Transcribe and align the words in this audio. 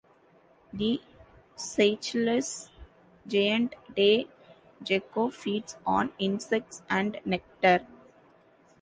The 0.73 0.99
Seychelles 1.55 2.71
giant 3.27 3.75
day 3.95 4.25
gecko 4.83 5.29
feeds 5.29 5.77
on 5.85 6.11
insects 6.17 6.81
and 6.89 7.19
nectar. 7.23 7.85